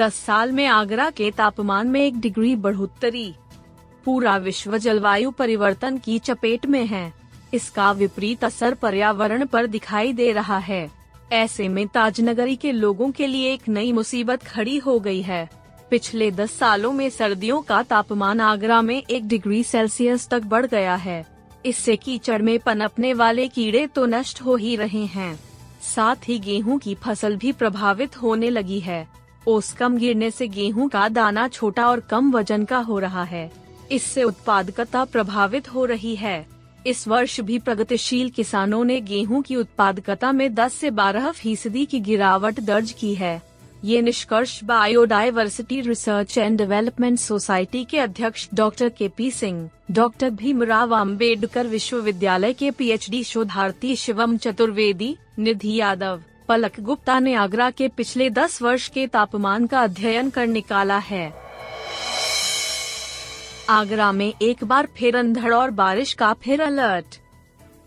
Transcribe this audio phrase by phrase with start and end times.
[0.00, 3.34] दस साल में आगरा के तापमान में एक डिग्री बढ़ोतरी
[4.04, 7.12] पूरा विश्व जलवायु परिवर्तन की चपेट में है।
[7.54, 10.90] इसका विपरीत असर पर्यावरण पर दिखाई दे रहा है।
[11.32, 15.48] ऐसे में ताजनगरी के लोगों के लिए एक नई मुसीबत खड़ी हो गई है।
[15.90, 20.94] पिछले दस सालों में सर्दियों का तापमान आगरा में एक डिग्री सेल्सियस तक बढ़ गया
[20.96, 21.24] है।
[21.66, 25.38] इससे कीचड़ में पनपने वाले कीड़े तो नष्ट हो ही रहे हैं।
[25.94, 29.06] साथ ही गेहूँ की फ़सल भी प्रभावित होने लगी है।
[29.46, 33.50] ओस कम गिरने से गेहूँ का दाना छोटा और कम वज़न का हो रहा है।
[33.92, 36.46] इससे उत्पादकता प्रभावित हो रही है।
[36.86, 42.00] इस वर्ष भी प्रगतिशील किसानों ने गेहूँ की उत्पादकता में 10 से 12 फ़ीसदी की
[42.00, 43.40] गिरावट दर्ज की है।
[43.84, 50.94] ये निष्कर्ष biodiversity research and development society के अध्यक्ष doctor K P Singh, doctor Bhimrao
[50.96, 58.30] Ambedkar विश्वविद्यालय के पीएचडी शोधार्थी शिवम चतुर्वेदी, निधि यादव। पलक गुप्ता ने आगरा के पिछले
[58.30, 61.34] 10 वर्ष के तापमान का अध्ययन कर निकाला है।
[63.68, 67.20] आगरा में एक बार फिर अंधड़ और बारिश का फिर अलर्ट।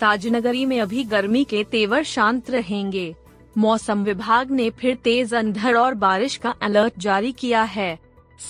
[0.00, 3.16] ताजनगरी में अभी गर्मी के तेवर शांत रहेंगे।
[3.58, 7.98] मौसम विभाग ने फिर तेज अंधड़ और बारिश का अलर्ट जारी किया है।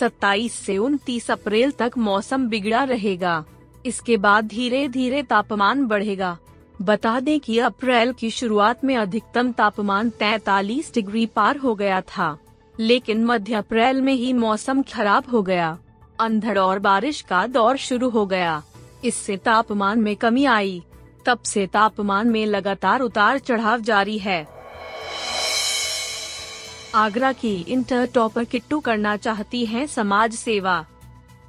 [0.00, 3.44] 27 से 29 अप्रैल तक मौसम बिगड़ा रहेगा।
[3.86, 6.38] इसके बाद धीरे धीरे तापमान बढ़ेगा।
[6.80, 12.36] बता दें कि अप्रैल की शुरुआत में अधिकतम तापमान 43 डिग्री पार हो गया था,
[12.78, 15.78] लेकिन मध्य अप्रैल में ही मौसम खराब हो गया।
[16.20, 18.62] अंधड़ और बारिश का दौर शुरू हो गया।
[19.04, 20.82] इससे तापमान में कमी आई।
[21.26, 24.46] तब से तापमान में लगातार उतार चढ़ाव जारी है।
[26.94, 30.84] आगरा की इंटर टॉपर किट्टू करना चाहती हैं समाज सेवा।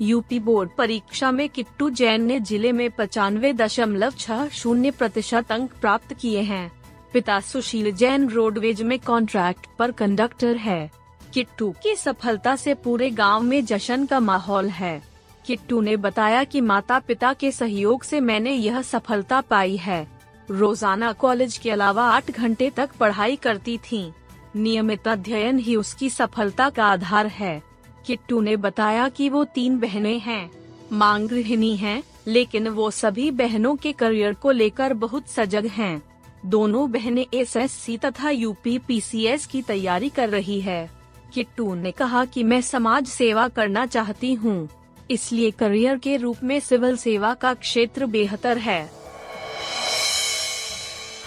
[0.00, 5.72] यूपी बोर्ड परीक्षा में किट्टू जैन ने ज़िले में पचानवे दशमलव छह शून्य प्रतिशत अंक
[5.72, 6.70] प्राप्त किए हैं।
[7.12, 10.90] पिता सुशील जैन रोडवेज़ में कॉन्ट्रैक्ट पर कंडक्टर है।
[11.34, 15.00] किट्टू की सफलता से पूरे गाँव में जश्न का माहौल है।
[15.46, 20.06] किट्टू ने बताया कि माता पिता के सहयोग से मैंने यह सफलता पाई है।
[20.50, 24.10] रोज़ाना कॉलेज के अलावा आठ घंटे तक पढ़ाई करती थी।
[24.56, 27.62] नियमित अध्ययन ही उसकी सफलता का आधार है।
[28.06, 30.50] किट्टू ने बताया कि वो तीन बहनें हैं।
[30.92, 36.02] मांग गृहिणी हैं, लेकिन वो सभी बहनों के करियर को लेकर बहुत सजग हैं।
[36.46, 40.90] दोनों बहनें एसएससी तथा यूपी पीसीएस की तैयारी कर रही है।
[41.34, 44.68] किट्टू ने कहा कि मैं समाज सेवा करना चाहती हूँ
[45.10, 48.90] इसलिए करियर के रूप में सिविल सेवा का क्षेत्र बेहतर है।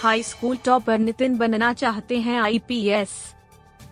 [0.02, 3.10] हाई स्कूल टॉपर नितिन बनना चाहते हैं आईपीएस।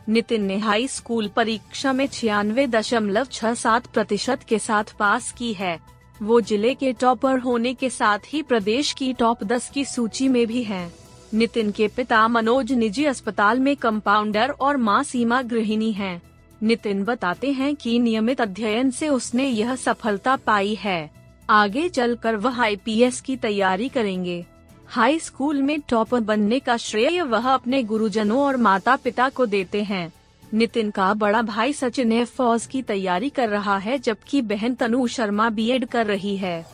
[0.09, 5.53] नितिन ने हाई स्कूल परीक्षा में छियानवे दशमलव छह सात प्रतिशत के साथ पास की
[5.53, 5.79] है
[6.23, 10.47] वो ज़िले के टॉपर होने के साथ ही प्रदेश की टॉप दस की सूची में
[10.47, 10.93] भी हैं।
[11.35, 16.21] नितिन के पिता मनोज निजी अस्पताल में कंपाउंडर और माँ सीमा गृहिणी हैं।
[16.63, 21.11] नितिन बताते हैं कि नियमित अध्ययन से उसने यह सफलता पाई है
[21.51, 24.45] आगे चलकर वह आईपीएस की तैयारी करेंगे
[24.91, 29.83] हाई स्कूल में टॉपर बनने का श्रेय वह अपने गुरुजनों और माता पिता को देते
[29.83, 30.13] हैं।
[30.55, 35.07] नितिन का बड़ा भाई सचिन एफ़ फौज की तैयारी कर रहा है, जबकि बहन तनु
[35.07, 36.67] शर्मा बीएड कर रही है।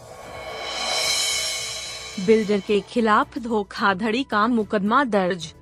[2.27, 5.53] बिल्डर के खिलाफ धोखाधड़ी का मुकदमा दर्ज।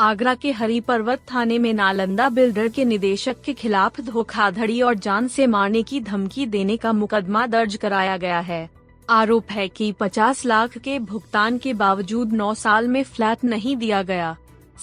[0.00, 5.28] आगरा के हरी पर्वत थाने में नालंदा बिल्डर के निदेशक के खिलाफ धोखाधड़ी और जान
[5.28, 8.68] से मारने की धमकी देने का मुकदमा दर्ज कराया गया है।
[9.10, 14.02] आरोप है कि 50 लाख के भुगतान के बावजूद 9 साल में फ्लैट नहीं दिया
[14.02, 14.36] गया।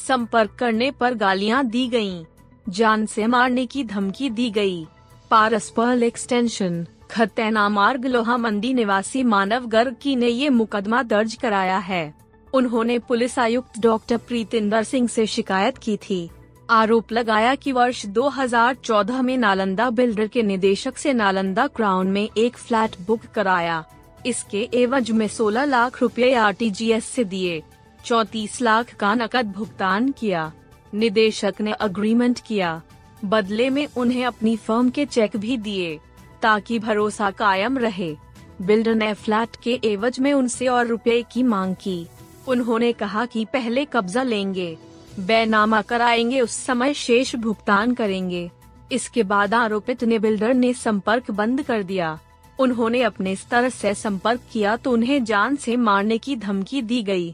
[0.07, 2.25] संपर्क करने पर गालियाँ दी गई
[2.69, 4.85] जान से मारने की धमकी दी गई।
[5.31, 11.77] पारस्पर एक्सटेंशन खतैना मार्ग लोहा मंदी निवासी मानव गर्ग की ने ये मुकदमा दर्ज कराया
[11.77, 12.13] है।
[12.53, 16.29] उन्होंने पुलिस आयुक्त डॉक्टर प्रीतिंदर सिंह से शिकायत की थी।
[16.69, 22.57] आरोप लगाया कि वर्ष 2014 में नालंदा बिल्डर के निदेशक से नालंदा क्राउन में एक
[22.57, 23.83] फ्लैट बुक कराया।
[24.25, 27.63] इसके एवज में 16 लाख रुपए आरटीजीएस से दिए,
[28.05, 30.51] चौतीस लाख का नकद भुगतान किया।
[30.93, 32.81] निदेशक ने अग्रीमेंट किया।
[33.25, 35.99] बदले में उन्हें अपनी फर्म के चेक भी दिए,
[36.41, 38.15] ताकि भरोसा कायम रहे।
[38.61, 42.07] बिल्डर ने फ्लैट के एवज में उनसे और रुपए की मांग की।
[42.47, 44.77] उन्होंने कहा कि पहले कब्जा लेंगे,
[45.19, 48.51] बैनामा कराएँगे, उस समय शेष भुगतान करेंगे।
[48.91, 52.19] इसके बाद आरोपित ने बिल्डर ने संपर्क बंद कर दिया।
[52.61, 57.33] उन्होंने अपने स्तर से संपर्क किया तो उन्हें जान से मारने की धमकी दी गई।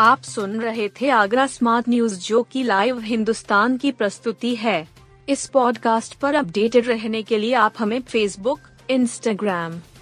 [0.00, 4.86] आप सुन रहे थे आगरा स्मार्ट न्यूज़, जो की लाइव हिंदुस्तान की प्रस्तुति है
[5.28, 8.60] इस पॉडकास्ट पर अपडेटेड रहने के लिए आप हमें फेसबुक
[8.90, 9.80] इंस्टाग्राम